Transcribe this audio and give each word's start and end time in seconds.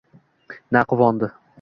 Na 0.71 0.81
quvondi. 0.89 1.27